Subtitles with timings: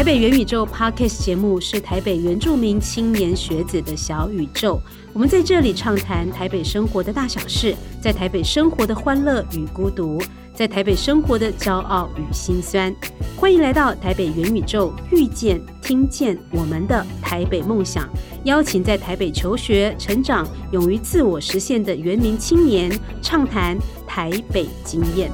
[0.00, 4.80] 台北元宇宙 Podcast 节目是台北原住民青年学子的小宇宙。
[5.12, 10.18] 我们在这里畅谈台北生活的大小事，在台北生活的欢乐与孤独，
[10.54, 12.90] 在台北生活的骄傲与心酸。
[13.36, 18.08] 欢迎来到台北元宇宙，遇见、听见我们的台北梦想。
[18.44, 22.90] 邀请在台北求学、成长、勇于自我实现的原民青年，
[23.20, 23.76] 畅谈
[24.06, 25.30] 台北经验。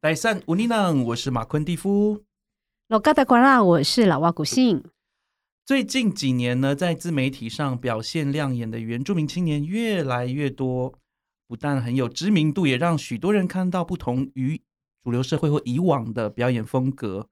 [0.00, 2.22] 代善乌尼囊，我是马昆蒂夫。
[2.86, 4.80] 老嘎达瓜拉，我是老蛙古信。
[5.66, 10.94] 最近几年呢，在自媒体上表现亮眼的原住民青年越来越多，
[11.48, 14.62] 不但很有知名度，也让许多人看到不同于
[15.02, 17.28] 主流社会或以往的表演风格，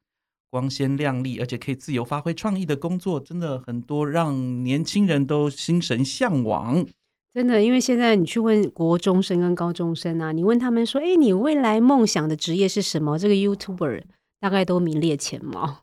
[0.50, 6.84] 光鲜亮丽，而且可以自由发挥创意的工作，真的很多让年轻人都心神向往。
[7.36, 14.04] 真的，因为现在你去问国中生跟高中生啊，你问他们说：“哎，你未来梦想的职业是什么？”这个 YouTuber
[14.40, 15.82] 大概都名列前茅。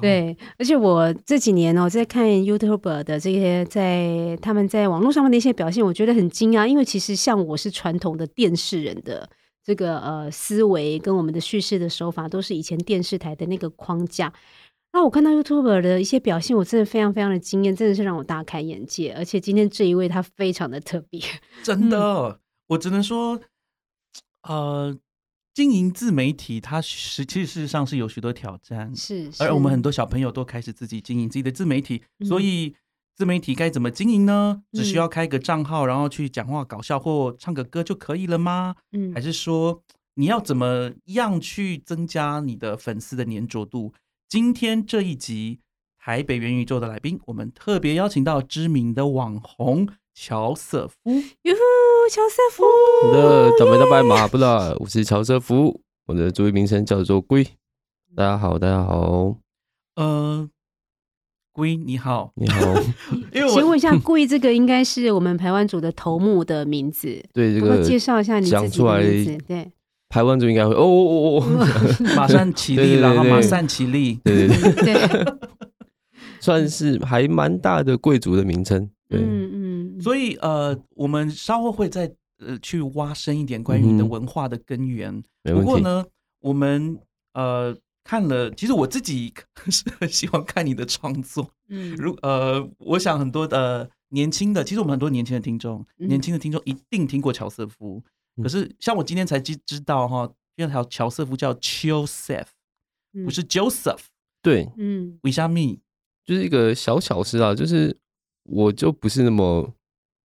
[0.00, 6.66] 对，而且我这几年哦，在看 YouTuber 的这些在他们在网络上面的一些表现，我觉得很惊讶。
[6.66, 9.28] 因为其实像我是传统的电视人的
[9.62, 14.32] 这个呃思维跟我们的叙事的手法，都是以前电视台的那个框架。
[14.92, 19.12] 那我看到 YouTube 的一些表现，我真的非常非常的惊艳，真的是让我大开眼界。
[19.14, 21.20] 而且今天这一位他非常的特别，
[21.62, 23.38] 真的，我只能说，
[24.42, 24.96] 呃，
[25.54, 29.30] 经营自媒体，它实其实事实上是有许多挑战，是。
[29.38, 32.74] 而我们很多小朋友都开始自己经营自己的自媒体，所以
[33.14, 34.62] 自媒体该怎么经营呢？
[34.72, 38.76] 只需要开个账号，然后去讲话搞笑或唱个歌就可以了吗？
[38.92, 39.82] 嗯，还是说
[40.14, 43.92] 你要怎么样去增加你的粉丝的粘着度？
[44.28, 45.60] 今天这一集
[45.98, 51.10] 台北元宇宙的来宾，我们特别邀请到知名的网红乔瑟夫。
[51.10, 51.54] 哟，
[52.10, 52.64] 乔瑟夫，
[53.06, 57.42] 我的倒霉大白马不啦，我是乔瑟夫，我的注意名称叫做龟。
[58.14, 59.38] 大家好，大家好。
[59.96, 60.46] 呃，
[61.50, 62.74] 龟你好，你好。
[63.32, 67.24] 因为先问一下，龟这个应该是我们台湾组的头目的名字。
[67.32, 69.38] 对，这个介绍一下你自己的名字。
[69.46, 69.72] 对。
[70.08, 71.46] 台湾就应该会哦哦哦哦，
[72.16, 75.34] 马上起立，然后马上起立，对对对，
[76.40, 78.88] 算是还蛮大的贵族的名称。
[79.08, 79.20] 对。
[79.20, 85.22] 嗯嗯，所以呃，我们稍后会再呃去挖深一点关于你的文化的根源。
[85.42, 86.04] 不过呢，
[86.40, 86.98] 我们
[87.34, 89.32] 呃看了，其实我自己
[89.70, 91.50] 是很喜欢看你的创作。
[91.68, 98.02] 嗯，如呃，我想很多的年轻的，其实我们很多年轻的听众，年轻的听众一定听过乔瑟夫。
[98.42, 102.46] 可是，像我今天才知知道哈，因为乔乔瑟夫叫 Joseph，
[103.24, 104.00] 不是 Joseph。
[104.40, 105.80] 对，嗯，维虾米
[106.24, 107.96] 就是一个小巧思啊，就是
[108.44, 109.74] 我就不是那么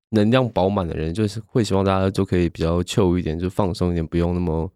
[0.09, 4.71] 能量饱满的人，就是会希望大家都可以比较 chill 一点，就放松一点，不用那么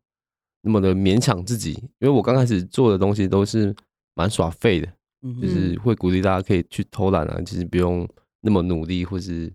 [0.61, 1.73] 那么的勉强自己。
[1.73, 3.75] 因为我刚开始做的东西都是
[4.13, 4.87] 蛮耍废的，
[5.41, 8.07] 就是会鼓励大家可以去偷懒啊，其实不用
[8.39, 9.51] 那么努力，或是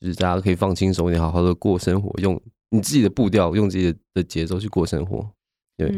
[0.00, 2.40] 就是大家可以放轻松一点，好好的过生活，用。
[2.76, 5.28] 你自己的步调，用自己的节奏去过生活。
[5.76, 5.92] 对，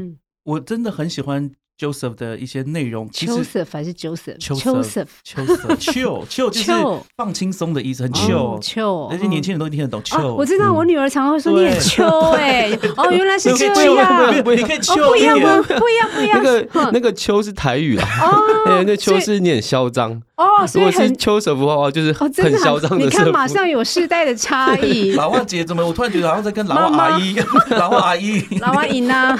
[0.44, 1.50] 我真的很喜欢。
[1.78, 6.72] Joseph 的一些内容，Joseph 还是 Joseph？Joseph，Chill，Chill，Chill 就是
[7.16, 10.02] 放轻松的意思，很 Chill，Chill，那些年轻人都听得懂。
[10.02, 16.42] Chill，我知道，我女儿常常会说你很 Chill， 哎， 哦，原来是这样，你可以 Chill 不一样，不一样，不一样。
[16.42, 23.04] 那个那个秋是台语啊，哦，那秋是你很嚣张哦， 所以是秋舍夫的话就是很嚣张的。
[23.04, 25.12] 你看，马上有世代的差异。
[25.18, 25.84] 老花姐怎么？
[25.84, 27.36] 我突然觉得好像在跟老花 阿姨，
[27.70, 29.36] 老花阿姨，老花姨呢？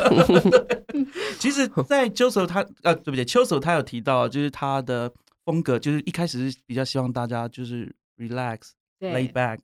[1.38, 5.10] 其实，在 Joseph 他呃，对不对？Joseph 他有提到，就是他的
[5.44, 8.58] 风格，就是一开始是比较希望大家就是 relax、
[9.00, 9.58] lay back、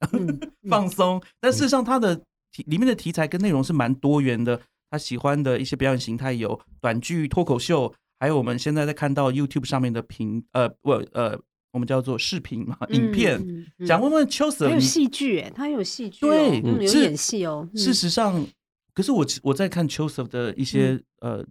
[0.70, 1.20] 放松。
[1.40, 2.14] 但事实上，他的
[2.52, 4.60] 题里面的题材跟内容是蛮多元的。
[4.90, 7.92] 他喜欢的一些表演形态有短剧、脱口秀，
[8.24, 11.38] 还有我们现在在看到 YouTube 上面的评呃，不呃，
[11.72, 13.38] 我们叫做视频嘛，影片。
[13.86, 17.68] 想问问 Joseph，有戏剧，哎，他有戏剧，对，有演戏哦。
[17.74, 18.46] 事实上。
[18.94, 21.44] 可是我我在看 Joseph 的一些呃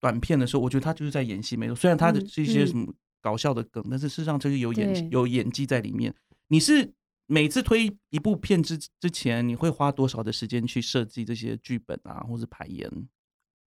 [0.00, 1.74] 短片的时候，我觉得他就是在演戏，没错。
[1.74, 2.90] 虽然他的是一些什么
[3.20, 6.14] 搞笑的梗，但是事实上就是有演有演技在里面。
[6.48, 6.90] 你是
[7.26, 12.90] 每次推一部片之之前，你会花多少的时间去设计这些剧本啊，或是排演？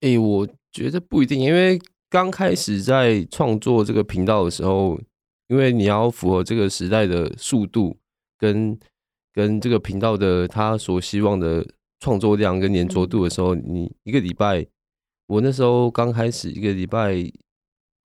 [0.00, 1.80] 哎，我觉得不一定，因为
[2.12, 5.00] 刚开始在创作这个频道的时候，
[5.48, 7.96] 因为你要符合这个时代的速度，
[8.38, 8.78] 跟
[9.32, 11.66] 跟这个频道的他所希望的。
[12.04, 14.66] 创作量跟粘着度的时候，你一个礼拜，
[15.28, 17.14] 我那时候刚开始一个礼拜，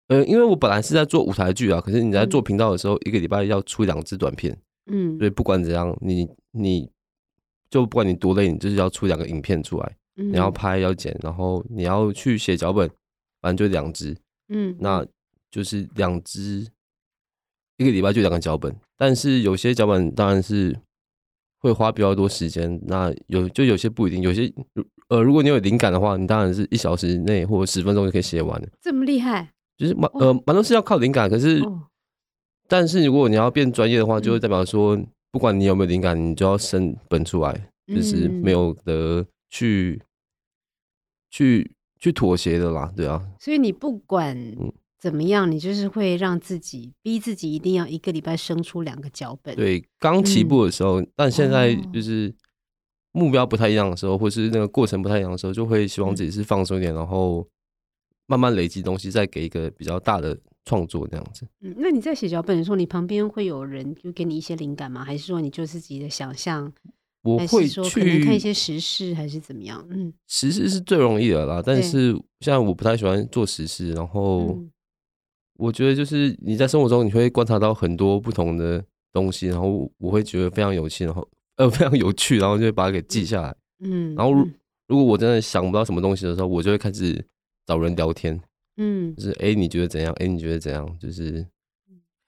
[0.09, 4.59] 呃，因为我本来是在做舞台剧啊，可是你在做频道的时候，一个礼拜要出两支短片，
[4.91, 6.91] 嗯，所以不管怎样，你你
[7.71, 12.91] 就不管你多累，你就是要出两个影片出来，你要拍要剪，然后你要去写脚本，
[13.45, 14.17] 反正就两只，
[14.49, 15.07] 嗯，那
[15.51, 16.67] 就是两只，
[17.77, 18.75] 一个礼拜就两个脚本。
[18.97, 20.75] 但是有些脚本当然是
[21.59, 24.51] 会花比较多时间，那有就有些不一定，有些
[25.09, 28.67] 呃，如果你有灵感的话，你当然是一小时内或者十分钟就可以写完了。
[28.81, 29.51] 这么厉害？
[29.77, 31.63] 就是蛮呃蛮多是要靠灵感，可是，
[32.67, 34.99] 但是如果你要变专业的话，就会代表说，
[35.31, 40.01] 不管你有没有灵感，你就要生本出来，就是没有的去
[41.31, 43.25] 去去妥协的啦，对啊。
[43.39, 44.37] 所以你不管
[44.99, 49.55] 怎么样，你就是会让自己逼自己一定要一个礼拜生出两个脚本。
[49.57, 52.35] 对，刚起步的时候，但现在就是
[53.13, 57.47] 目标不太一样的时候，或是那个过程不太一样的时候，就会希望自己是放松一点，然后。
[58.27, 61.47] 慢慢累积东西，再给一个比较大的创作这样子。
[61.61, 65.05] 嗯，那你在写脚本的时候，你旁边会有人就给你一些灵感吗？
[65.05, 66.73] 还是说你就自己的想象？
[67.25, 69.85] 我会去看一些时事，还是怎么样？
[69.91, 71.61] 嗯，时事是最容易的啦。
[71.65, 74.57] 但是现在我不太喜欢做时事，然后
[75.55, 83.57] 我觉得就是你在生活中你会观察到很多不同的东西，然后我会觉得非常有趣，然后呃非常有趣，然后就会把它给记下来。
[83.81, 84.33] 嗯，然后
[84.87, 87.27] 如果我真的想不到什么东西的时候，我就会开始。
[87.67, 88.39] 找人聊天，
[88.77, 90.13] 嗯，就是哎，你觉得怎样？
[90.19, 90.87] 哎，你觉得怎样？
[90.99, 91.47] 就是，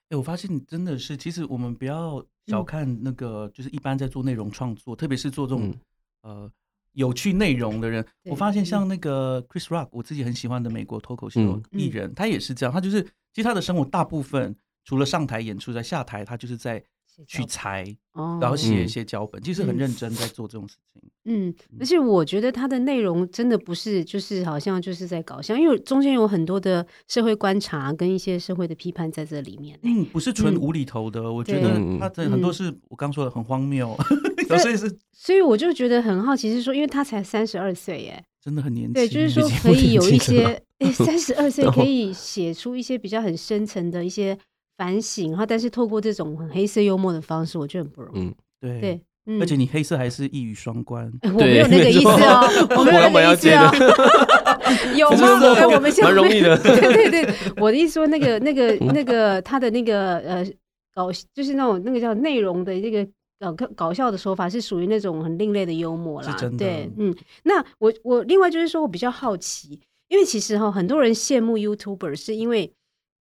[0.09, 5.73] 哎，我发现你真的是，其实我们不要小看那个，就是一般在做内容创作，特别是做这种
[6.21, 6.51] 呃
[6.93, 8.05] 有趣内容的人。
[8.25, 12.73] 我发现像那个 Chris Rock，我自己很喜欢的美国脱口秀艺人，他也是这样。
[12.73, 13.03] 他就是
[13.33, 16.83] 其实他的生活大部分除了上台演出，在下台他就是在。
[17.25, 17.83] 去猜，
[18.39, 21.01] 然后写一些脚本，其实很认真在做这种事情。
[21.29, 29.77] 嗯，而且我觉得它的内容真的不是，就是好像就是在搞笑，因为中间有很多的社会观察跟一些社会的批判在这里面。
[29.83, 33.93] 嗯，不是纯无厘头的，我觉得他的很多是我刚说的很荒谬，
[34.47, 38.93] 所以是，所以我就觉得很好奇，是说，因为他才三十二岁，耶，真的很年轻。
[38.93, 44.37] 对，就是说可以有一些，三十二岁 可以写出一些比较很深层的一些。
[44.77, 48.19] 反省，然后但是透过这种很黑色幽默的方式，我觉得很不容易。
[48.27, 49.01] 嗯，对对，
[49.39, 51.11] 而且你黑色还是一语双关。
[51.33, 53.71] 我没有那个意思哦，我没有 那个意思哦。
[54.95, 55.39] 有吗？
[55.65, 56.55] 我们蛮容易的。
[56.61, 60.45] 对对对，我的意思说那个那个那个他的那个呃
[60.93, 63.07] 搞就是那种那个叫内容的这个
[63.39, 66.37] 搞搞笑的说法，是属于那种很另类的幽默啦。
[66.57, 67.15] 对，嗯。
[67.43, 72.71] 那我我另外就是说我比较好奇，因为其实哈很多人羡慕 YouTuber 是因为。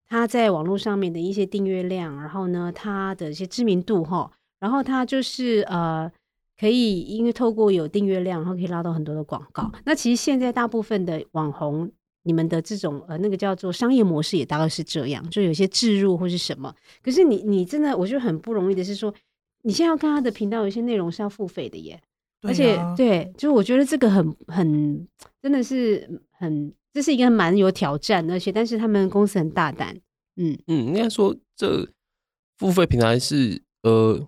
[0.09, 4.31] 他在网络上面的一些订阅量，然后呢，他的一些知名度哈，
[4.61, 6.11] 然后他就是呃，
[6.57, 9.71] 可以因为透过有订阅量，然后可以拉到很多的广告。
[9.85, 11.91] 那其实现在大部分的网红，
[12.23, 16.73] 你们的这种呃那个叫做商业模式也大概是这样，就有些置入或是什么。
[17.03, 19.13] 可是你你真的我觉得很不容易的是说，
[19.63, 22.01] 你现在要看他的频道，有些内容是要付费的耶，
[22.43, 25.09] 而且对，就我觉得这个很很
[25.43, 26.73] 真的是很。
[26.97, 29.95] 这是一个蛮有挑战，而且但是他们公司很大胆，
[30.37, 30.59] 嗯。
[30.67, 31.87] 嗯，应该说这
[32.57, 34.27] 付费平台是呃，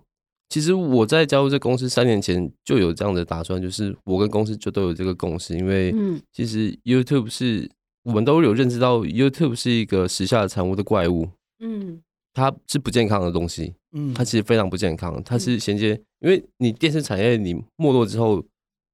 [0.49, 7.67] 其实我在加入这公司三年前就有这样的打算，就是我跟公司就都有这个共识，因为嗯，其实 YouTube 是
[8.03, 11.27] 我们都有认知到 YouTube 是一个时下产物的怪物，
[11.61, 11.99] 嗯，
[12.35, 18.45] 它是不健康的东西，嗯，它其实非常不健康，它是衔接，因为你电视产业你没落之后，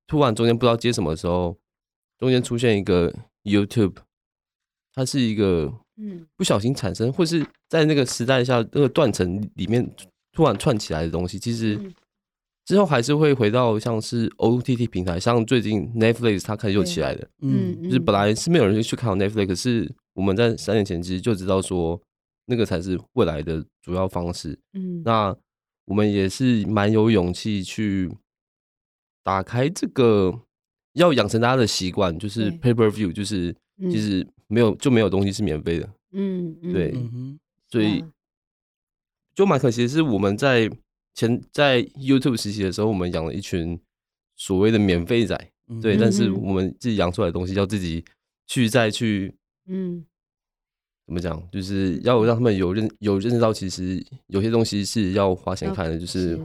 [0.07, 1.57] 突然中间不知道接什么的时候，
[2.17, 3.13] 中间出现一个。
[3.45, 3.95] YouTube，
[4.93, 6.27] 它是一个嗯。
[6.35, 9.89] 不小心产生，或是在那个时代下那个断层里面
[10.33, 11.79] 突然串起来的东西，其实
[12.65, 22.01] 之后还是会回到像是 OTT 平台，像最近 Netflix 它开始又起来的，嗯，就是本来是没有人去看 Netflix，可是我们在三年前其实就知道说
[22.47, 25.33] 那个才是未来的主要方式，嗯，那
[25.85, 28.11] 我们也是蛮有勇气去
[29.23, 30.41] 打开这个。
[30.95, 33.55] 要养成大家的习惯，就是 pay per view，就是
[33.89, 35.89] 其实没有就没有东西是免费的。
[36.11, 36.93] 嗯，对，
[37.69, 38.03] 所以
[39.33, 40.69] 就蛮可惜的是，我们在
[41.13, 43.79] 前在 YouTube 实习的时候，我们养了一群
[44.35, 45.37] 所谓的免费仔，
[45.81, 48.03] 对，但是我们自己养出来的东西要自己
[48.47, 49.35] 去再去，
[49.67, 50.05] 嗯，
[51.05, 56.39] 怎么讲，就是要让他们有认有认识到，其实有些东西是要花钱看的，就是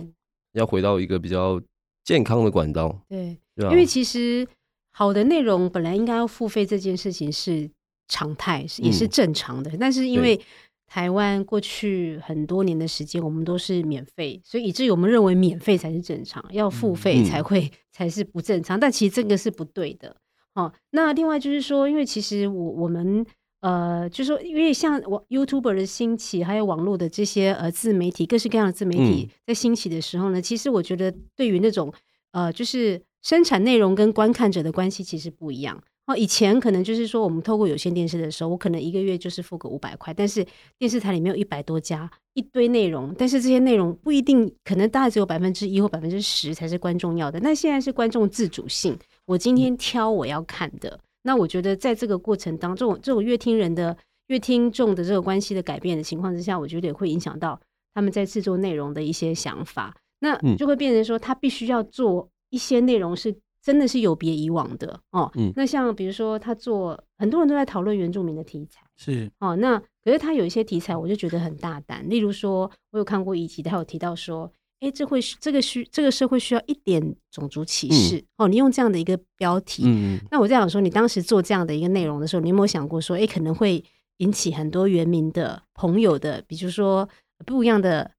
[0.55, 1.63] 要回到一个比较
[2.11, 3.01] 健康的管道。
[3.09, 3.39] 对。
[3.57, 4.45] 因为其实
[4.91, 7.71] 好的内容本来应该要付费，这件事情是
[8.09, 9.71] 常态，也是正常的。
[9.79, 10.41] 但是因为
[10.87, 18.81] 台湾过去很多年的时间，我们都是免费，所以以至于我们认为免费才是正常，要付费才会才是不正常。
[18.81, 20.17] 但其实这个是不对的。
[20.55, 23.25] 哦，那另外就是说，因为其实我我们
[23.61, 31.93] 呃，就是说，因为像我 YouTuber 的兴起，还有网络的这些呃自媒体，各式各样的自媒体在兴起的时候呢，其实我觉得对于那种
[32.33, 35.79] 呃，就是生产内容跟观看者的关系其实不一样。
[36.07, 40.45] 哦，以前可能就是说，我们透过有线电视的时候，我可能一个月就是付个五百块，但是
[40.79, 47.39] 电视台里面有一百多家，一堆内容，但是这些内容不一定，可能大概只有百分之一或百分之十才是观众要的。
[47.41, 50.99] 那现在是观众自主性，我今天挑我要看的。
[51.23, 53.97] 那我觉得在这个过程当中，这种乐听人的、
[54.29, 57.61] 乐听众的这个关系的改变的情况之下，我觉得也会影响到
[57.95, 59.97] 他们在制作内容的一些想法。
[60.21, 63.37] 那就会变成说，他必须要做一些内容是。
[63.63, 65.31] 真的是有别以往的哦。
[65.35, 69.55] 嗯，那像比如说他做，很多人都在讨论原住民的题材，是哦。
[69.57, 72.09] 那可是他有一些题材，我就觉得很大胆。
[72.09, 74.51] 例如说，我有看过一集，他有提到说，
[74.81, 78.49] 哎，这会这个需这个社会需要一点种族歧视哦。
[78.49, 83.83] 你用这样的一个标题，嗯那我在想说，你当时做这样的一个内容的时候，你有没有想过说，哎，可能会
[84.19, 87.09] 引起很多原民的朋友的，比如说
[87.47, 88.11] 不一样的。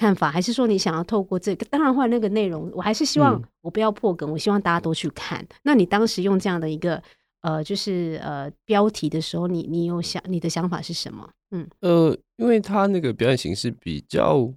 [0.00, 1.66] 看法，还是说你想要透过这个？
[1.66, 5.44] 当然，话那个内容，我还是希望我不要破梗，我希望大家都去看。
[5.64, 7.02] 那你当时用这样的一个
[7.40, 11.28] 呃，就是呃标题的时候，你你有想你的想法是什么？
[11.50, 14.48] 嗯，呃，因为他那个表演形式比较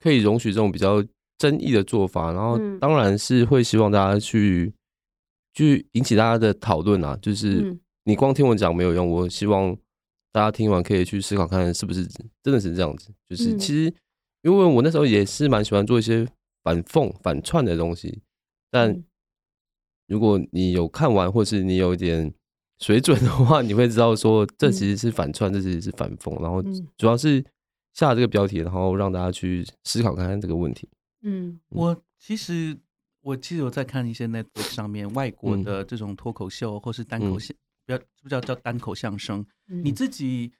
[0.00, 1.04] 可以容许这种比较
[1.38, 4.72] 争议的做法，然后当然是会希望大家去
[5.54, 7.16] 去引起大家的讨论啊。
[7.22, 9.76] 就是你光听我讲没有用，我希望
[10.32, 12.04] 大家听完可以去思考看是不是
[12.42, 13.12] 真的是这样子。
[13.28, 13.94] 就是其实。
[14.42, 16.26] 因为我那时候也是蛮喜欢做一些
[16.64, 18.22] 反讽、反串的东西，
[18.70, 19.04] 但
[20.06, 22.32] 如果你有看完，或是你有一点
[22.78, 26.40] 水准的话，你会知道说这其实是反串，这其实是反讽。
[26.40, 26.62] 然后
[26.96, 27.44] 主要是
[27.92, 30.88] 下这个标题，然后让大家去思考看看这个问题。
[31.22, 32.76] 嗯，我其实
[33.20, 37.56] 我其实有在看一些 Netflix 上面外国的这种脱口秀，或是单口相，
[37.86, 39.44] 不要不叫叫单口相声。
[39.66, 40.52] 你自己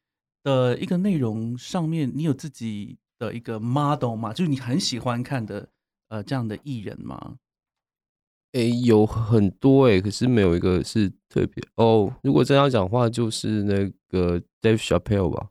[0.42, 2.98] 的一个内容上面，你有自己。
[3.20, 5.68] 的一个 model 吗，就是你很喜欢看的
[6.08, 7.36] 呃这样的艺人吗？
[8.52, 12.10] 哎，有很多哎，可是没有一个是特别哦。
[12.22, 15.50] 如果真要讲话，就是那个 Dave Chappelle 吧？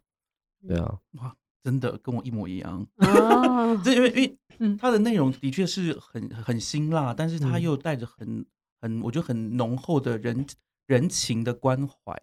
[0.67, 3.79] 对啊，哇，真的跟我一模一样 哦。
[3.83, 8.45] 这因为因为他的内容的确是很很辛辣，但是他又带着很
[8.81, 10.45] 很我觉得很浓厚的人
[10.87, 12.13] 人情的关怀。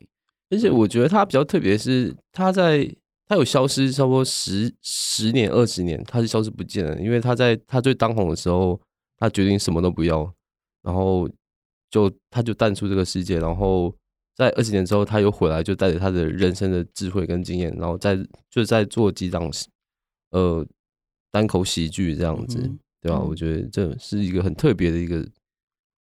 [0.50, 2.94] 而且我觉得他比较特别是他在。
[3.28, 8.80] 他有消失差不多十十年二十年，他是消失不见了，因为他在他最当红的时候，
[9.18, 10.32] 他决定什么都不要，
[10.84, 11.28] 然后
[11.90, 13.92] 就他就淡出这个世界，然后
[14.36, 18.14] 在二十年之后他又回来，就带着他的人生的智慧跟经验，然后再
[18.50, 19.50] 就在做几档
[20.30, 20.64] 呃
[21.32, 22.58] 单口喜剧这样子，
[23.00, 23.18] 对吧？
[23.18, 25.26] 我觉得这是一个很特别的一个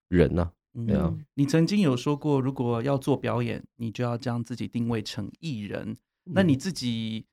[0.09, 0.49] 人呐，
[0.87, 1.15] 对啊。
[1.35, 5.95] 你曾经有说过，如果要做表演，你就要将自己定位成艺人。
[6.23, 7.25] 那你自己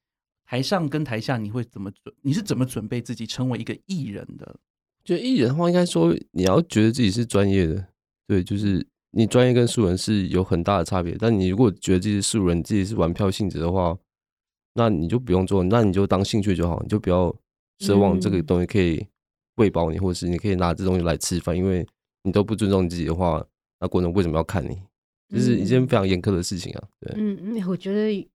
[0.44, 2.14] 台上跟台下你会怎么准？
[2.20, 4.56] 你是怎么准备自己成为一个艺人的？
[5.02, 7.86] 就艺人的话，应该说你要觉得自己是专业的，
[8.26, 11.16] 对，就是你专业跟素人是有很大的差别。
[11.18, 13.96] 但你如果觉得自己是素人，自己是玩票性质的话，
[14.74, 17.34] 那你就不用做，那你就当兴趣就好，你就不要
[17.80, 19.06] 奢望这个东西可以
[19.56, 21.86] 喂饱你，或者是你可以拿这东西来吃饭，因为
[22.22, 23.44] 你都不尊重你自己的话，
[23.80, 24.80] 那观众为什么要看你？
[25.28, 26.82] 这是一件非常严苛的事情啊。
[27.00, 28.26] 对，嗯嗯，我觉得。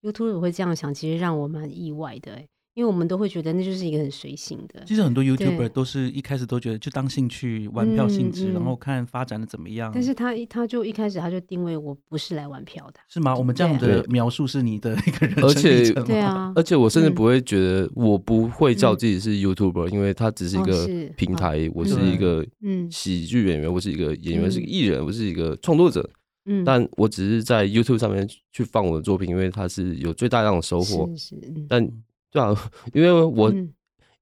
[0.00, 2.40] YouTube 会这样想，其实让我蛮意外的，
[2.78, 4.80] 因为我们都会觉得那就是一个很随性的。
[4.86, 9.90] 其实很多 YouTuber 都是一开始都觉得就当兴趣玩票性质，然后看发展的怎么样。
[9.92, 13.34] 但是他他就一开始他就定位我不是来玩票的，是吗？
[13.34, 26.08] 我们这样的描述是你的一个人而且对啊，而且我甚至不会觉得我不会叫自己是 YouTuber，因为他只是一个平台，我是一个嗯喜剧演员，我是一个演员，是个艺人，我是一个创作者。
[26.50, 31.06] 嗯但我只是在 YouTube 上面去放我的作品，因为它是有最大量的收获。
[31.14, 31.66] 是是。
[31.68, 31.86] 但
[32.30, 32.54] 对啊，
[32.92, 33.72] 因为我因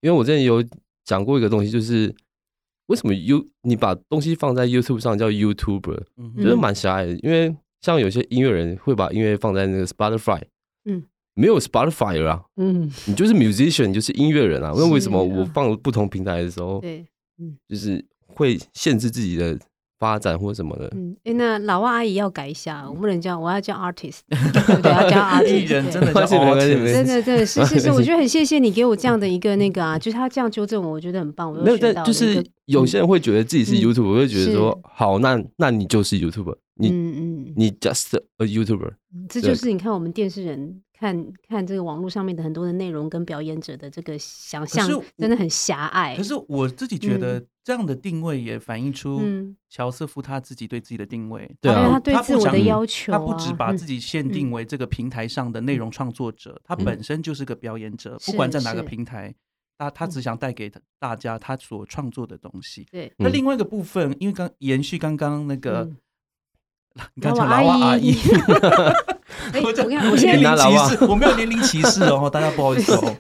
[0.02, 0.64] 为我之前有
[1.04, 2.14] 讲过一个东西，就是
[2.86, 6.04] 为什么 You 你把东西放在 YouTube 上叫 YouTuber，
[6.36, 7.12] 觉得蛮狭隘的。
[7.16, 10.42] 因为像有些音乐人会把音乐放在那个 Spotify，
[10.84, 14.72] 嗯，没有 Spotify 啊，嗯，你就是 musician，你就是音乐人啊。
[14.76, 17.06] 那为什么我放不同平台的时候，对，
[17.38, 19.58] 嗯，就是会限制自己的。
[19.98, 31.50] 发展或什么的，嗯，哎，那老外阿姨要改一下，我不能叫，我要叫 artist， 对，要叫 artist，真的真的真的真的是是是， 我觉得很谢谢你给我这样的一个那个啊，就是他这样纠正我，我觉得很棒。
[31.50, 38.92] 我没有，但就是有些人会觉得自己是 YouTube，我会觉得说，好，那那你就是 YouTube，你嗯嗯，你 just a YouTuber，
[39.28, 40.82] 这就是你看我们电视人。
[40.98, 44.88] 看看这个网络上面的很多的内容跟表演者的这个想象，
[45.18, 46.16] 真的很狭隘。
[46.16, 49.20] 可是我自己觉得这样的定位也反映出
[49.68, 59.34] 乔瑟夫他自己对自己的定位，对啊，他对自我的要求，他不只把自己限定为这个平台上的内容创作者，他本身就是个表演者，不管在哪个平台，
[59.76, 60.70] 他他只想带给
[61.00, 62.86] 大家他所创作的东西。
[62.92, 65.90] 对，那另外一个部分，因为刚延续刚刚那个，
[67.14, 68.14] 你刚才老阿姨，
[69.64, 73.16] 我讲我年龄歧视，我没有年龄歧视哦，大家不好意思哦。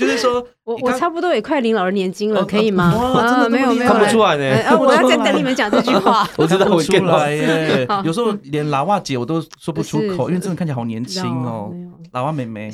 [0.00, 2.84] 就是说，我我差不多也快领老人年金了，可以吗？
[2.84, 4.62] 啊，没有没有看不出来呢。
[4.64, 6.26] 啊，我要再等你们讲这句话。
[6.38, 11.74] 我知道不出来耶，有时候连老袜姐我都说不出口，因为真的看起来好年轻哦。
[12.12, 12.72] 老袜妹妹，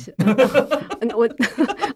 [1.14, 1.28] 我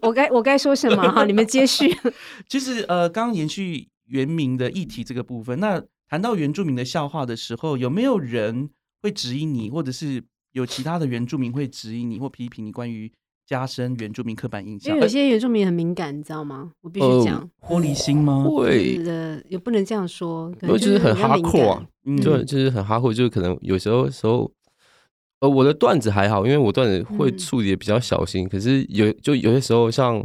[0.02, 1.24] 我该我该说什么哈？
[1.24, 1.96] 你们接续。
[2.48, 8.68] 其实呃，刚刚延续原名的议题这个部分，那谈到原住民的笑话的时候，有没有人
[9.02, 10.22] 会质疑你，或者是
[10.52, 13.10] 有其他的原住民会质疑你或批评你关于？
[13.50, 16.70] 加深原住民刻板印象，因为有些原住民很敏感，你知道吗？
[16.82, 18.44] 我必须讲玻璃心吗？
[18.44, 21.84] 会的，也不能这样说，因为就是很哈阔啊，
[22.22, 24.48] 就就是很哈阔，就是可能有时候时候，
[25.40, 28.48] 呃，我的段子还好，因为我段子会处理的比较小心。
[28.48, 30.24] 可是有就有些时候，像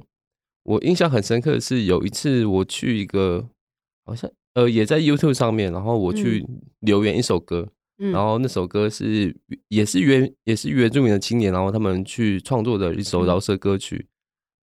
[0.61, 3.43] 我印象很深刻的是，有一次我去一个
[4.05, 6.45] 好像呃也在 YouTube 上面，然后我去
[6.81, 7.69] 留言一首歌。
[7.97, 9.33] 然后那首歌是
[9.69, 14.05] 也是原也是原住民的青年，然后他们去创作的一首饶舌歌曲，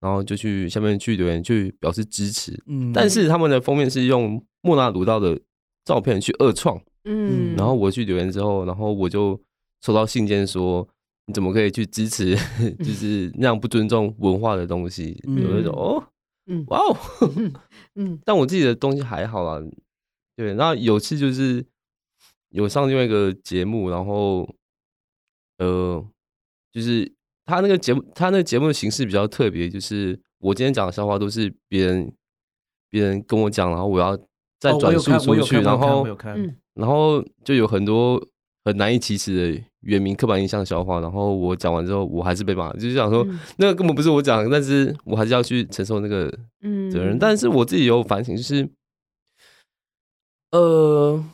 [0.01, 2.63] 然后就去下面去留言去表示支持。
[2.67, 5.41] 嗯，但是他们的封面是用莫纳鲁道的
[5.85, 6.79] 照片去二创。
[7.05, 9.41] 嗯，然后我去留言之后，然后我就
[9.81, 10.87] 收到信件说，
[11.27, 12.37] 你怎么可以去支持
[12.81, 15.19] 就是那样不尊重文化的东西？
[15.25, 16.05] 有那种哦，
[16.49, 16.97] 嗯，哇哦，
[17.95, 19.67] 嗯， 但我自己的东西还好啦。
[20.37, 21.65] 对，那有次就是。
[22.53, 24.49] 有上另外一个节目，然后，
[25.59, 26.05] 呃，
[26.71, 27.11] 就是
[27.47, 32.13] 他那个节目，他那个节目的形式比较特别，就是我今天讲的笑话都是别人
[32.91, 34.15] 别人跟我讲，然后我要
[34.61, 36.07] 再转述出去，然后，
[36.75, 38.23] 然后就有很多
[38.67, 46.31] 很难以启齿的原名刻板印象笑话，然后我讲完之后，我还是被骂，就是想说 那个根本不是我讲，但是我还是要去承受那个
[46.93, 47.19] 责任。
[47.19, 48.69] 但是我自己有反省，就是，
[50.51, 51.25] 呃。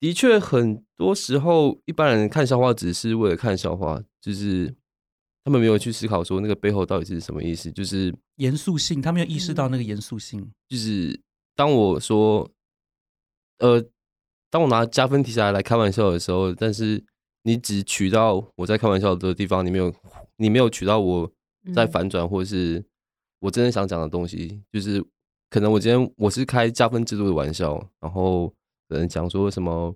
[0.00, 4.72] 的确，很多时候一般人看笑话只是为了看笑话，就是
[5.42, 10.48] 他们没有去思考说那个背后到底是什么意思，就是严肃性，他没有意识到那个严肃性。
[10.68, 11.20] 就是
[11.56, 12.48] 当我说，
[13.58, 13.84] 呃，
[14.50, 17.04] 当我拿加分题材来开玩笑的时候，但是
[17.42, 19.92] 你只取到我在开玩笑的地方，你没有，
[20.36, 21.32] 你没有取到我
[21.74, 22.84] 在反转，或者是
[23.40, 25.04] 我真的想讲的东西，就是
[25.50, 28.54] 可能我今天我是开加分制度的玩笑，然后。
[28.88, 29.94] 有人讲说什么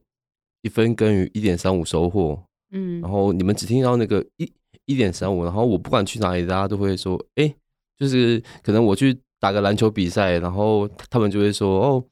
[0.62, 4.52] 一分耕耘一点三五收获，嗯，然后你们只听到那个一
[4.86, 7.54] 一点三五，然后我不管去哪里，大家都会说，哎，
[7.98, 12.04] 就是可能我去打个篮球比赛，然后他们就会说，哦，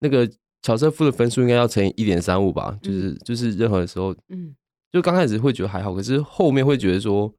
[0.00, 0.28] 那个
[0.62, 4.54] 乔瑟夫的分数应该要乘以一点三五吧，就是就是任何时候，嗯，
[4.90, 7.32] 就刚开始会觉得还好，可是后面会觉得说，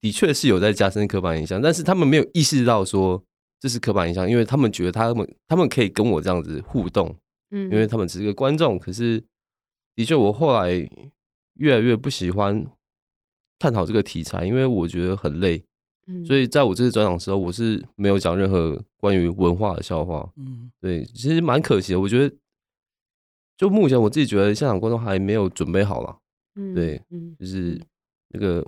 [0.00, 3.22] 的确是有在加深刻板印象，但是他们没有意识到说
[3.60, 7.14] 这是刻板印象，因为他们觉得他们他们可以跟我这样子互动。
[7.50, 9.22] 因为他们只是个观众，可是
[9.94, 10.72] 的确，我后来
[11.54, 12.66] 越来越不喜欢
[13.60, 15.64] 探讨这个题材，因为我觉得很累。
[16.06, 20.28] 嗯，所以在我这次转场时候，我是没有讲任何关于文化的笑话。
[20.36, 22.00] 嗯，对，其实蛮可惜的。
[22.00, 22.36] 我觉得，
[23.56, 26.18] 就目前我自己觉得现场观众还没有准备好了。
[26.56, 27.80] 嗯，对，嗯，就是
[28.28, 28.66] 那个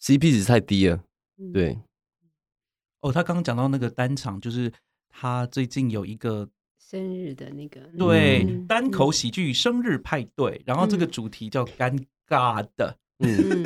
[0.00, 1.04] CP 值太低了。
[1.52, 1.78] 对。
[3.00, 4.72] 哦，他刚刚讲到那个单场，就是
[5.10, 6.48] 他最近有一个。
[6.88, 13.62] 生日的那个对单口喜剧生日派对，然后这个主题叫尴尬的，嗯，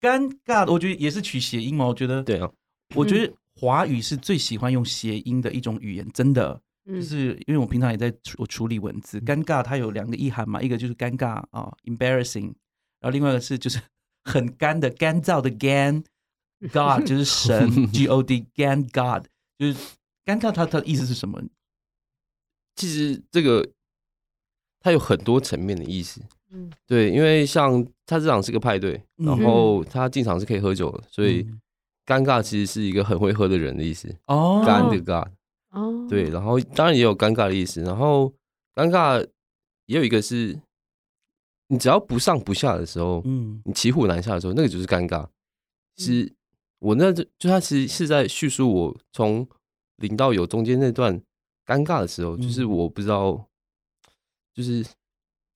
[0.00, 1.84] 尴尬的，我觉得也是取谐音嘛。
[1.84, 2.50] 我觉得对啊，
[2.94, 12.54] 我觉得华语是最喜欢用谐音的一种语言，真的，就是因为我平常也在我处理文字，尴尬它有两个意涵嘛，一个就是尴尬啊，embarrassing，
[12.98, 13.78] 然后另外一个是就是
[14.24, 16.02] 很干的干燥的干，
[16.72, 19.26] God 就是神，G O D 干 God
[19.58, 19.74] 就是
[20.24, 21.42] 尴尬，它它的意思是什么？
[22.76, 23.66] 其实这个
[24.80, 31.42] 它有很多层面的意思，嗯，对，因为像他这场是个派对，然后他进场是可以喝酒的，所以
[32.04, 35.26] 尴尬其实是一个很会喝的人的意思哦，尴的尬。
[35.70, 38.32] 哦，对，然后当然也有尴尬的意思，然后
[38.74, 39.26] 尴尬
[39.86, 40.60] 也有一个是，
[41.68, 45.26] 你只要不上不下的时候，嗯，你骑虎难下的时候，那个就是尴尬。
[45.96, 46.30] 是
[46.78, 49.48] 我那就就他其实是在叙述我从
[49.96, 51.20] 零到有中间那段。
[51.66, 53.48] 尴尬的时候，就是我不知道，
[54.52, 54.84] 就是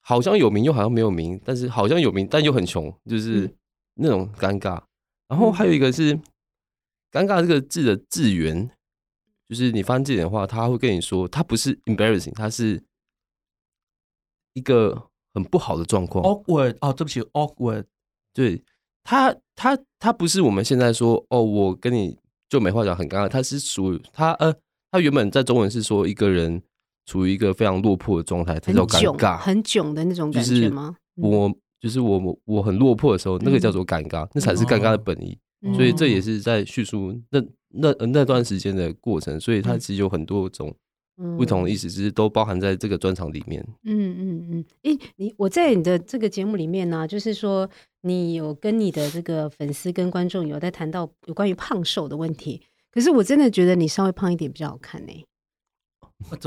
[0.01, 3.55] 好像有名又好像没有名，但是好像有名但又很穷，就是
[3.95, 4.81] 那种尴尬。
[5.27, 6.15] 然后还有一个是
[7.11, 8.69] 尴尬这个字的字源，
[9.47, 12.83] 就是你翻这点的话，他会跟你说，它不是 embarrassing，它是
[14.53, 16.23] 一个很不好的状况。
[16.23, 17.85] awkward 哦，对不起，awkward。
[18.33, 18.63] 对，
[19.03, 22.17] 他他他不是我们现在说哦，我跟你
[22.47, 23.29] 就没话讲，很尴尬。
[23.29, 24.53] 他是属于他呃，
[24.91, 26.61] 他原本在中文是说一个人
[27.05, 30.95] 处于一个非常落魄的状态，他叫尴尬，很囧的那种感觉吗？
[31.15, 35.37] 我就是我我很落魄的时候，那个叫做尴尬，那才是尴尬的本意。
[35.75, 40.73] 所以这也是在叙述那那那段时间的过程，所以它其实有很多种
[41.37, 43.61] 不同的意思，只是都包含在这个专场里面。
[43.83, 47.69] 嗯嗯嗯，诶，你我在你的这个节目里面呢，就是说
[48.03, 52.61] 你有跟你的这个粉丝跟观众有在谈到有关于胖瘦的问题，
[52.99, 55.25] 可是我真的觉得你稍微胖一点比较好看呢。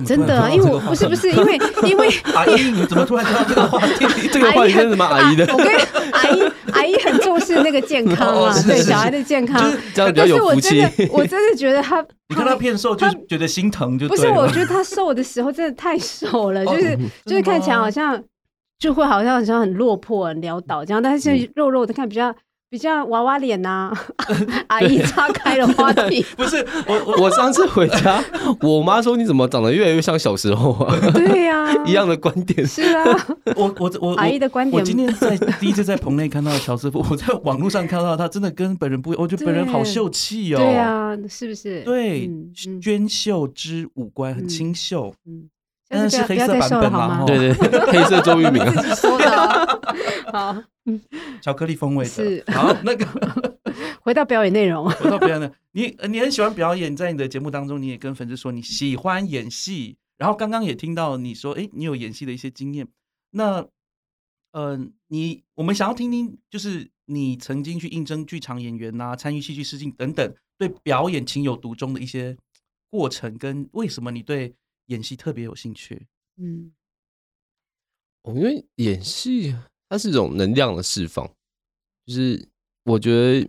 [0.04, 4.04] 真的啊，因为我不是不是因为因为 阿姨，你怎么突然聊到这个话题？
[4.30, 5.02] 这个话题是什么？
[5.02, 5.66] 阿姨的，我跟
[6.12, 10.82] 阿姨阿姨很重视那个健康啊，对小孩的健康，这样比较有福气。
[11.10, 14.28] 我真的觉得他， 你看他变瘦就觉得心疼，就不是？
[14.28, 18.22] 我觉得他瘦的时候真的太瘦了，就是就是看起来好像
[18.78, 22.34] 就会好像好像很落魄、很潦倒这样，但是现在肉肉的看比较。
[22.72, 23.92] 比较娃娃脸呐，
[24.68, 26.24] 阿姨岔开了话题。
[26.34, 26.56] 不是
[26.88, 28.24] 我，我上次回家，
[28.62, 30.96] 我妈说你怎么长得越来越像小时候啊？
[31.12, 32.66] 对呀，一样的观点。
[32.66, 33.04] 是啊，
[33.56, 34.80] 我我我阿姨的观点。
[34.80, 39.22] 我今天在第一次在棚内看到乔师傅，我在网络上看到他，真的跟本人不一样。
[39.22, 40.56] 我觉得本人好秀气哦。
[40.56, 41.82] 对啊，是不是？
[41.82, 42.30] 对，
[42.80, 45.12] 娟秀之五官很清秀。
[45.26, 45.50] 嗯。
[45.92, 47.52] 但是黑色版本嘛，对对，
[47.92, 48.64] 黑色周渝民。
[50.32, 50.56] 好，
[51.42, 52.10] 巧克力风味的。
[52.10, 53.06] 是，好，那个
[54.00, 54.88] 回到表演内容。
[54.90, 59.98] 回到表演内容，你你很喜欢表演，在你的节目当中，你也跟粉丝说你喜欢演戏。
[60.16, 62.88] 然后刚刚也听到你说，哎，你有演戏的一些经验。
[63.32, 63.66] 那，
[64.52, 72.34] 嗯，你我们想要听听，就是你曾经去应征剧场演员呐，参与戏剧试镜等等，对表演情有独钟的一些
[72.88, 74.54] 过程，跟为什么你对。
[74.86, 76.72] 演戏特别有兴趣，嗯，
[78.22, 79.54] 哦，因为演戏
[79.88, 81.26] 它是一种能量的释放，
[82.06, 82.48] 就是
[82.84, 83.48] 我觉得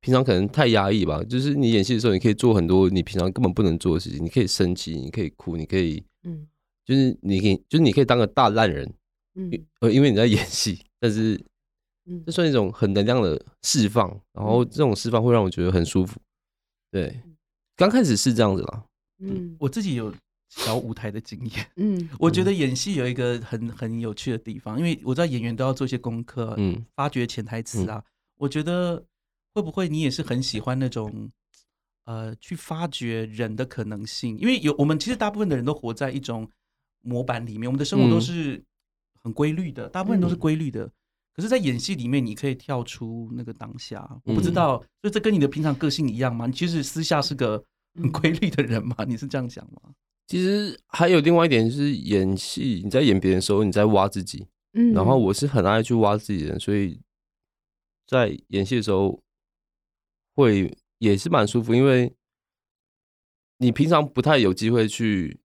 [0.00, 6.46] 平常可能太压抑吧，就是你演戏的时候，你可以做很多你平常根本不能做的事情，你可以生气，你可以哭，你可以，嗯，
[6.84, 8.94] 就是你可以，就是你可以当个大烂人，
[9.34, 11.34] 嗯，呃，因为你在演戏，但是，
[12.04, 16.20] 嗯，这算一种很能量的释放，然后这种释放会让我觉得很舒服，
[16.90, 17.20] 对，
[17.74, 18.84] 刚开始是这样子啦，
[19.18, 20.14] 嗯，我自己有。
[20.48, 28.02] 小舞台的经验，嗯， 我觉得演戏有一个很很有趣的地方，因为我知道演员都要做一些功课，嗯，发掘潜台词啊。
[28.36, 29.02] 我觉得
[29.54, 31.30] 会不会你也是很喜欢那种，
[32.04, 34.38] 呃，去发掘人的可能性？
[34.38, 36.48] 因为有我们其实大部分的人都活在一种
[37.02, 38.62] 模板里面，我们的生活都是
[39.22, 40.90] 很规律的，大部分都是规律的。
[41.34, 44.08] 可是，在演戏里面，你可以跳出那个当下。
[44.24, 46.46] 我不知道，所以这跟你的平常个性一样吗？
[46.46, 47.62] 你其实私下是个
[47.94, 48.96] 很规律的人吗？
[49.06, 49.92] 你是这样讲吗？
[50.26, 54.46] 其实还有另外一点是演戏，你在演别人的时候，你在挖自己。
[54.72, 57.00] 嗯，然后我是很爱去挖自己的人，所以
[58.06, 59.22] 在演戏的时候
[60.34, 62.14] 会也是蛮舒服，因为
[63.58, 65.40] 你平常不太有机会去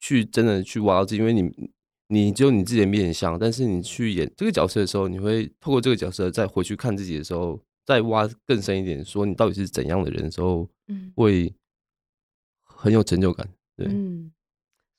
[0.00, 1.70] 去真的去挖到自己，因为你
[2.06, 11.52] 你只有你自己的面相，但是你去演这个角色的时候，你会透过这个角色再回去看自己的时候，再挖更深一点，说你到底是怎样的人的时候，嗯，会
[12.62, 13.46] 很有成就感。
[13.78, 14.32] 嗯，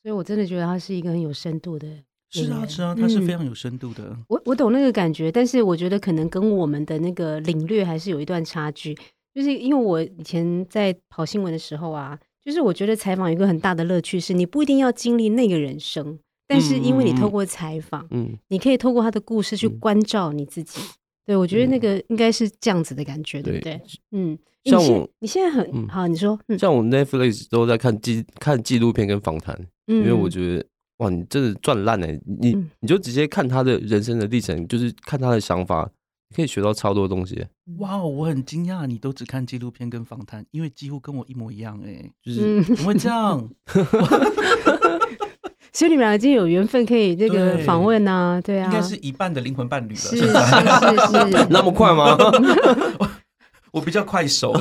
[0.01, 1.87] 所以我真的觉得他是一个很有深度的。
[2.29, 4.17] 是啊，是啊，他是非常有深度的。
[4.27, 8.97] 我我懂那个感觉，但是我觉得可能跟我们的那个领略还是有一段差距。
[9.35, 20.81] 就是因为我以前在跑新闻的时候啊，就是我觉得采访一个很大的乐趣是，你不一定要经历那个人生，但是因为你透过采访，嗯，你可以透过他的故事去关照你自己。
[21.25, 23.81] 对，我觉得那个应该是这样子的感觉，对不对？
[24.11, 24.37] 嗯。
[24.65, 29.53] 像我，你现在很好，你说，像我 Netflix 都在看纪看纪录片跟访谈，
[29.87, 30.65] 因为我觉得
[30.99, 32.07] 哇，你真的赚烂了，
[32.39, 35.91] 你你就直接看他的人生的历程，就是看他的想法，
[36.33, 37.45] 可以学到超多东西。
[37.79, 43.49] 哇，我很惊讶，你都只看纪录片跟访谈，因为几乎跟我一模一样哎，就是怎么会这样？
[45.73, 48.39] 所以你们俩已经有缘分可以这个访问啊？
[48.41, 52.15] 对啊，应该是一半的灵魂伴侣了，是是是， 那么快吗？
[53.73, 54.53] 我比较快手。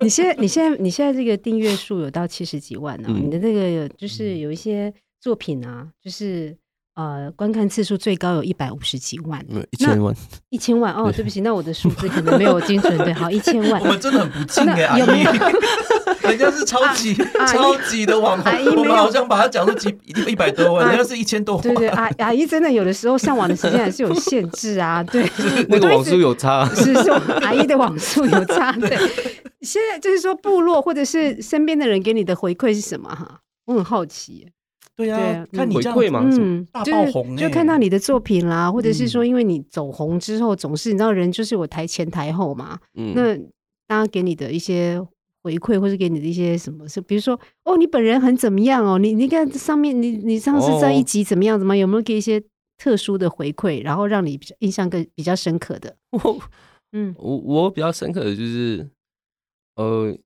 [0.00, 3.08] 你现在，你现在，你现在这个订阅数有到七十几万呢。
[3.10, 6.56] 你的那个，就是有一些作品啊，就是
[7.00, 10.14] 呃，观看次数最高有一百五十几万，一千万，
[10.50, 10.92] 一千万。
[10.92, 12.98] 哦，对不起，那我的数字可能没有精准。
[12.98, 13.80] 对，好，一千万。
[13.80, 15.32] 我们真的很不敬哎，有没有？
[16.28, 17.14] 人家是超级
[17.48, 21.62] 超级的网红，我们好像把它讲出几一百多万，人家是一千多万。
[21.62, 25.02] 对对，阿阿姨真的有的时候上网的时间还是有限制啊。
[25.10, 25.26] 对，
[25.70, 26.68] 那个网速有差。
[26.74, 28.72] 是说阿姨的网速有差。
[28.72, 28.90] 对，
[29.62, 33.40] 现在就是说部落或者是身边的人给你的回馈是什么哈？
[33.64, 34.46] 我很好奇。
[35.00, 43.38] 对呀，看你回馈嘛，嗯，大爆红，就看到你的作品啦，或者是说因为你走红之后，总是你知道人就是我台前台后嘛，嗯，那。
[43.90, 45.04] 大家给你的一些
[45.42, 47.34] 回馈，或是给你的一些什么，是比如说
[47.64, 49.00] 哦，你本人很怎么样哦？
[49.00, 51.58] 你你看上面你你上次在一集怎么样？
[51.58, 52.40] 怎么有没有给一些
[52.78, 55.96] 特殊的回馈，然后让你印象更比较深刻的？
[56.10, 56.38] 我
[56.94, 58.88] 嗯，我我比较深刻的就是，
[59.74, 60.16] 呃，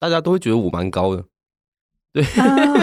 [0.00, 1.22] 大家都会觉得我蛮高的，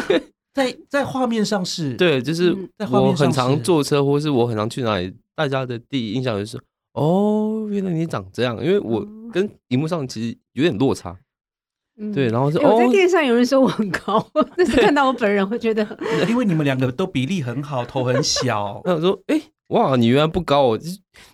[0.08, 0.22] 对，
[0.54, 2.56] 在在画面上是，对，就是
[2.92, 6.60] 我很常坐车，或是我很常去哪里，大家的第一印象就是。
[6.94, 11.14] 哦，原来你长这样，因为我跟荧幕上其实有点落差，
[12.14, 15.86] 对，然后是我在电视上有人说我很高， 但是看到我本人会觉得，
[16.30, 18.82] 因为你们两个都比例很好，头很小。
[18.86, 20.80] 那我说，哎，哇，你原来不高哦，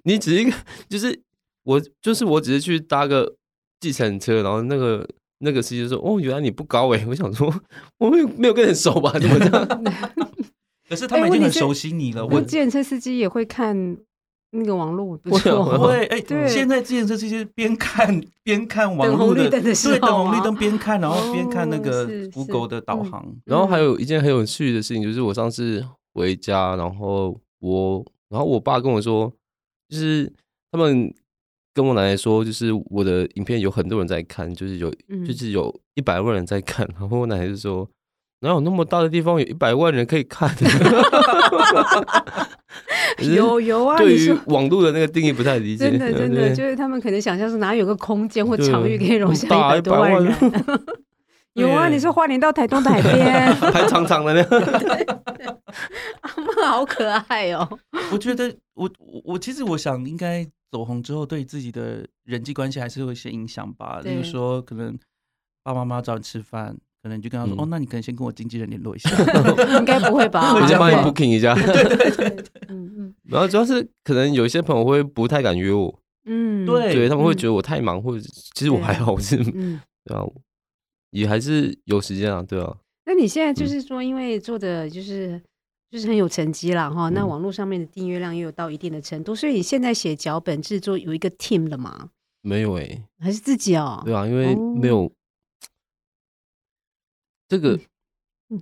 [0.03, 0.57] 你只是一个，
[0.89, 1.21] 就是
[1.63, 3.35] 我，就是我只是去搭个
[3.79, 5.07] 计程车，然后那个
[5.41, 7.53] 那个司机说，哦，原来你不高哎， 我想说，
[7.97, 9.83] 我没有没有跟人熟吧，怎么这样？
[10.89, 13.97] 可是他们已经很熟悉你了，我计程车司机也会看。
[14.53, 23.25] 那个网络不错，会哎，现在自行车司机边看边看网络的，对，等红绿灯边看，然后边看那个 Google 的导航。
[23.45, 25.81] 然后还有一件很有趣的事情，就是我上次
[26.13, 29.31] 回家，然后我，然后我爸跟我说，
[29.87, 30.29] 就是
[30.69, 31.13] 他们
[31.73, 34.91] 跟我奶奶说，就是我的影片有很多人在看，就是有，
[35.25, 36.87] 就是有一百万人在看。
[36.99, 37.87] 然后我奶奶就说。
[38.43, 40.49] 哪有那么大的地方有一百万人可以看？
[43.35, 43.95] 有有啊！
[43.99, 45.91] 对于网络的那个定义不太理解。
[45.91, 50.33] 真的 真的，就是他们可能想象是哪有个空间或场域可以容下一百多万人。
[51.53, 54.43] 有啊，你说花莲到台东的海边， 还长长的呢。
[56.21, 57.67] 阿妈好可爱哦！
[58.11, 63.99] 我觉得我我我其实我想，应该走红之后，对自己的人际关系还是有一些影响吧。
[64.03, 64.97] 例如说，可能
[65.63, 66.75] 爸爸妈妈找你吃饭。
[67.03, 69.09] 可能你就跟他说哦，那你可能先跟我经纪人联络一下，
[69.79, 70.53] 应该不会吧？
[70.53, 71.55] 我先帮你 booking 一下。
[71.55, 73.15] 对对对，嗯嗯。
[73.27, 80.21] 然后主要是可能有一些朋友会不太敢约我，嗯，对，对他们会觉得我太忙，或者其实我还好，是，嗯，对啊，
[81.11, 82.77] 也还是有时间啊，对啊。
[83.05, 85.41] 那你现在就是说，因为做的就是
[85.89, 92.09] 就是很有成绩了哈，那网络上面的订阅量也有到一定的程度，所以你现在写脚本制作有一个 team 了吗？
[92.41, 94.01] 没有哎，还是自己哦？
[94.03, 95.11] 对啊，因为没有。
[97.47, 97.77] 这个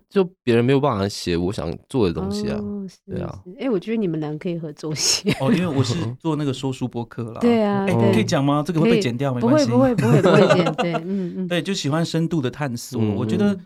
[0.08, 2.60] 就别人没有办法写我想做的东西啊，
[3.08, 3.43] 对啊。
[3.60, 7.39] 哎，我觉得你们俩可以合作写哦，因为我是 做那个说书播客啦。
[7.39, 8.63] 对啊，哎，可以讲吗？
[8.65, 9.34] 这个会被剪掉？
[9.34, 10.73] 没关系，不会，不会，不会，不会剪。
[10.78, 13.02] 对，嗯嗯，对，就喜欢深度的探索。
[13.15, 13.60] 我觉得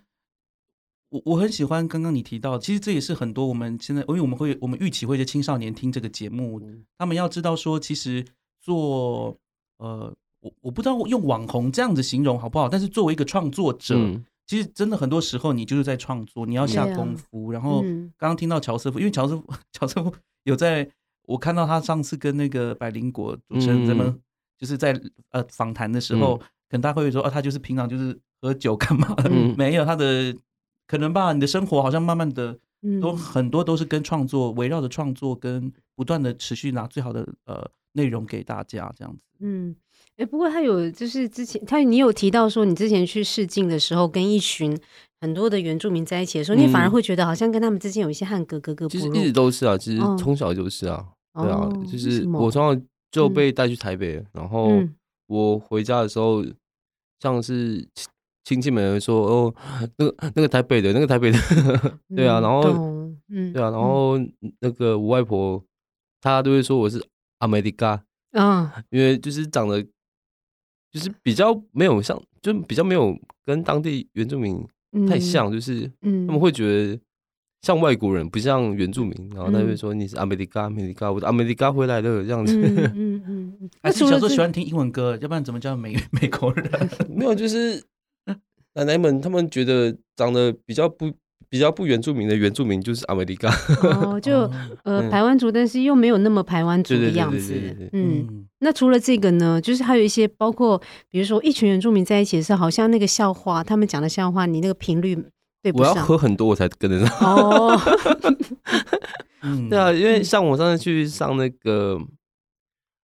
[1.09, 6.61] 我我很喜欢刚刚你提到，其实这也是很多我们现在，因为我们会我们预期会的青少年听这个节目，
[6.97, 8.23] 他们要知道说，其实
[8.61, 9.37] 做
[9.77, 13.97] 呃，我我不知道用网红这样子形容好不好，但是作为一个创作者。
[14.45, 17.51] 其实真的很多时候，你就是在创作，你要下功夫。
[17.51, 17.81] 然后
[18.17, 20.89] 刚刚听到乔瑟夫，因为乔师傅 乔师傅有在，
[21.23, 24.19] 我看到他上次跟那个百灵果主持人他们
[24.57, 24.99] 就是在
[25.31, 29.29] 呃访谈的时候，可能他会说，啊，他就是平常就是喝酒干嘛的？
[29.57, 30.35] 没有他的
[30.87, 31.31] 可能吧？
[31.31, 32.59] 你的生活好像慢慢的
[33.01, 39.21] 都很多都是跟创作围绕着创作，跟不断的持续拿最好的呃内容给大家这样子。
[39.39, 39.73] 嗯。
[40.17, 44.79] 哎，不过他有就是之前他你有提到说，你之前去试镜的时候，跟一群
[45.21, 49.03] 很多的原住民在一起的时候，你反而会觉得好像跟他们之间有一些汉格格格不入。
[49.03, 54.69] 其实一直都是啊，其实从小就是啊，对啊，就是我从小就被带去台北，然后
[55.25, 56.45] 我回家的时候，
[57.19, 57.83] 像是
[58.43, 59.55] 亲戚们说哦，
[59.97, 61.39] 那个那个台北的那个台北的，
[62.15, 62.61] 对啊，然后
[63.29, 64.19] 嗯，对啊，然后
[64.59, 65.63] 那个我外婆
[66.21, 67.03] 她都会说我是
[67.39, 69.83] 阿美迪嘎啊，因为就是长得。
[70.93, 74.63] 就是比较没有像，就比较没有跟当地原住民
[75.09, 76.99] 太像，就是他们会觉得
[77.63, 82.55] 像外国人，不像原住民，然后他会说你是阿美利加，阿美利加，我阿美利加回来的这样子。
[82.61, 83.23] 嗯嗯
[83.59, 83.69] 嗯。
[83.81, 86.89] 还是小时候喜欢听英文歌，要不然怎么叫美 美国人？
[87.09, 87.83] 没有，就是
[88.75, 91.11] 奶奶们他们觉得长得比较不。
[91.53, 93.47] 比较不原住民的原住民就是阿美利加
[93.83, 94.49] 哦， 就
[94.81, 97.53] 呃排湾族，但是又没有那么排湾族的样子。
[97.91, 105.15] 嗯，那除了这个呢，就是还有一些包括，比如说一群原住民在一起的时候，好像那个笑话，他们讲的笑话，你那个频率
[105.61, 105.93] 对不上。
[105.93, 107.19] 我要喝很多我才跟得上。
[107.19, 107.79] 哦，
[109.69, 111.99] 对 啊，因为像我上次去上那个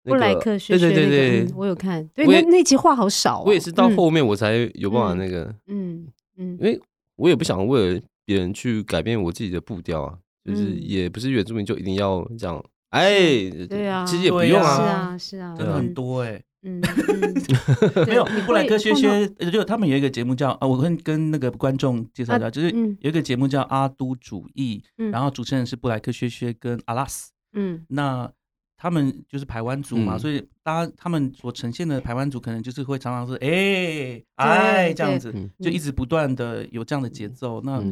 [0.04, 1.08] 布莱克学学对。
[1.08, 3.42] 对，我有看，对那那集话好少。
[3.46, 6.78] 我也是到后面我才有办法那个，嗯嗯，因为
[7.16, 8.00] 我也不想为了。
[8.24, 16.80] 别人去改变我自己的步调啊，就是也不是原住民就一定要这样，哎，对啊，其实也不用啊，是啊，是啊，真的很多哎，嗯，
[18.06, 28.30] 没有布莱克薛薛，就他们有一个节目叫啊，我跟跟那个观众介绍一下，就是有一个节目叫阿都主义，然后主持人是布莱克薛薛跟阿拉斯，嗯，那
[28.76, 37.60] 他们就是排湾族嘛，所以大家他们所呈现的排湾族，可能就是会常常是哎哎这样子，就一直不断的有这样的节奏。
[37.62, 37.82] 那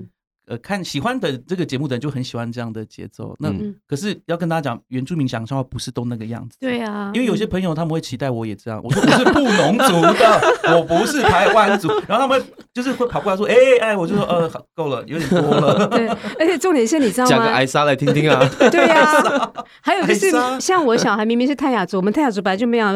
[0.46, 3.34] 呃，看喜欢的这个节目的人就很喜欢这样的节奏。
[3.38, 3.52] 那
[3.86, 6.56] 可是要跟大家讲，原住民讲笑话不是都那个样子。
[6.60, 8.80] 对啊，因为有些朋友他们会期待我也这样。
[8.82, 11.88] 我说我是布农族的，我不是台湾族。
[12.08, 17.30] 然后他们就是会跑过来说：“哎哎，我就说呃，够了，有点多了。”对，而且重点是你知道吗？
[17.30, 18.44] 讲个艾莎来听听啊。
[18.70, 22.86] 对呀， 还有就是像我小孩明明是泰雅族，我们泰雅族本来就没有。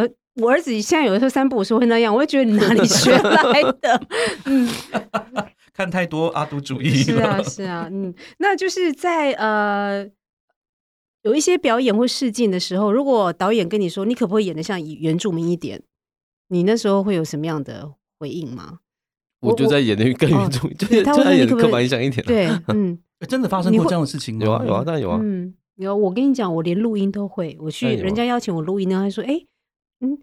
[0.43, 4.03] 我儿子现在有的时候三步说会那样，我会觉得你哪里学来的？
[4.45, 4.69] 嗯。
[5.77, 10.09] 看太多阿都主义是啊是啊，嗯，那就是在呃
[11.21, 15.83] 有一些表演或试镜的时候，如果导演跟你说你可不可以演的像原住民一点，
[16.49, 18.79] 你那时候会有什么样的回应吗？
[19.41, 22.25] 我就在演的更原住民，就他演刻板印象一点。
[22.27, 25.95] 对，嗯，真的发生过这样的事情有啊有啊，当然有啊，嗯，有。
[25.95, 29.45] 我跟你讲，我连录音都会，我去人家邀请我录音呢，他说，哎，
[30.01, 30.19] 嗯。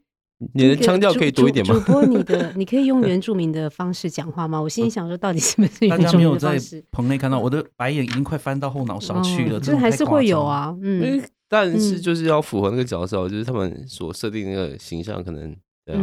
[0.53, 1.73] 你的腔调可以多一点吗？
[1.73, 4.61] 主播，你的 你可以用原住民的方式讲话吗？
[4.61, 6.83] 我心里想说，到底是不是原住民的方式？
[6.91, 10.75] 棚内看到我的白眼已经快翻到后脑勺去了，这还是会有啊。
[10.81, 16.01] 嗯，但是就是要符合那个角色，就是他们所设定那个形象，可能对啊，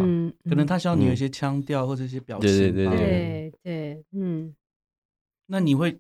[0.49, 2.49] 可能他需要你有一些腔调或者一些表情。
[2.49, 4.55] 对对对对对，嗯。
[5.47, 5.99] 那你会，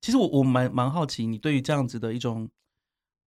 [0.00, 2.48] 其实我我蛮蛮好奇，你对于这样子的一种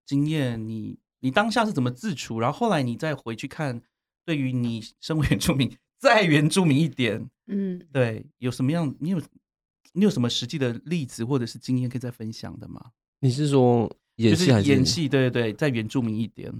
[0.05, 2.39] 经验，你你当下是怎么自处？
[2.39, 3.81] 然后后来你再回去看。
[4.27, 8.93] 对于你身为原住民， 再原住民一点，嗯，对，有什么样？
[8.99, 9.21] 你有
[9.93, 12.81] 你有什么实际的例子或者是经验可以再分享的吗？
[13.21, 15.07] 你是说演戏还是演戏？
[15.07, 16.51] 对对对，再原住民一点，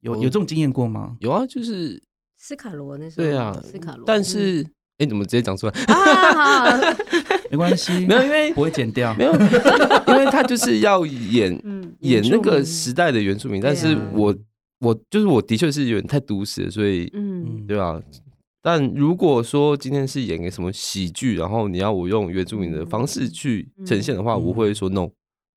[0.00, 1.16] 有有这种经验过吗？
[1.20, 1.98] 有啊，就是
[2.36, 4.04] 斯卡罗那时候，对啊，斯卡罗。
[4.04, 4.62] 但是，
[4.98, 5.72] 哎，怎么直接讲出来？
[7.50, 11.58] 没关系， 没有，因为不会剪掉，没有，因为他就是要演
[12.00, 14.36] 演那个时代的原住民，但是我。
[14.84, 18.00] 我就是我的确是有点太毒死了，所以嗯，对吧？
[18.62, 25.08] 但如果说今天是演个什么喜剧，然后你要我用原住民的方式去呈现的话，我会说 no。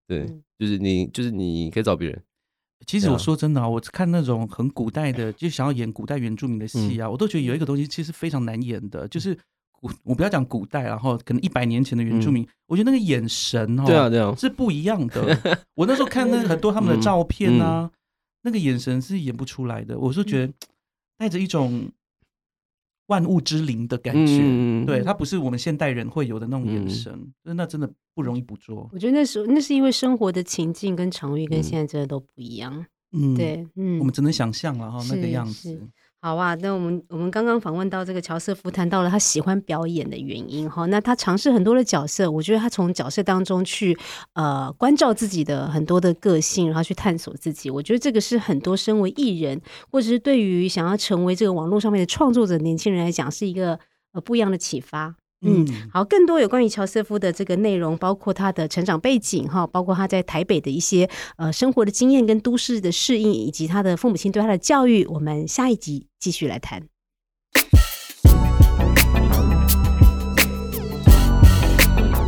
[0.07, 0.25] 对，
[0.57, 2.21] 就是你，就是你可以找别人。
[2.85, 9.33] 其实我说真的啊，我看那种很古代的，就想要演古代原住民的戏啊，我都觉得有一个东西其实非常难演的，就是
[9.71, 15.59] 古我不要讲古代，然后可能一百年前的原住民，我觉得那个眼神哦，对啊，对啊，是不一样的。
[15.75, 17.89] 我那时候看那 很多他们的照片啊。
[18.41, 20.53] 那个眼神是演不出来的，我是觉得
[21.17, 21.91] 带着一种
[23.07, 28.89] 万物之灵的感觉，对他不是我们现代人会有的那种眼神，那真的不容易捕捉。
[28.91, 35.79] 我觉得那时候那是因为生活的情境跟场域跟现在真的都不一样，嗯，对，嗯，我们只能想象了哈那个样子。
[36.19, 40.85] 好啊，那我们我们刚刚访问到这个乔瑟夫，谈到了他喜欢表演的原因哈。
[40.87, 43.97] 那他尝试很多的角色，我觉得他从角色当中去
[44.33, 47.69] 呃关照自己的很多的个性，然后去探索自己。
[47.69, 53.79] 我觉得这个是很多身为艺人，或者是对于想要成为这个网络上面的创作者年轻人来讲，是一个
[54.11, 55.15] 呃不一样的启发。
[55.41, 66.87] 嗯，好，更多有关于乔瑟夫的这个内容，包括他的成长背景哈，包括他在台北的一些呃生活的经验跟都市的适应，以及他的父母亲对他的教育，我们下一集继续来谈。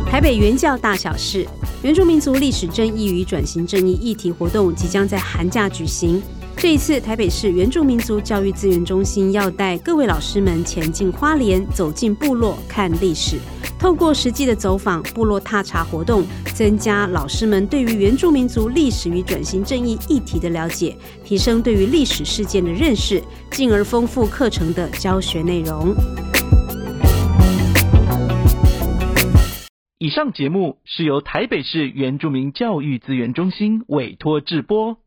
[0.06, 1.44] 台北原教大小事，
[1.82, 6.22] 原住民族历史正义与转型正义议题活动即将在寒假举行。
[6.60, 13.38] 这一次，台北市原住民族教育资源中心要带各位老师们前进花莲，走进部落看历史，
[13.78, 16.22] 透过实际的走访、部落踏查活动，
[16.54, 20.94] 增加老师们对于原住民族历史与转型正义议题的了解，
[21.24, 25.94] 提升对于历史事件的认识，进而丰富课程的教学内容。
[29.98, 34.98] 以上节目是由台北市原住民教育资源中心委托制播。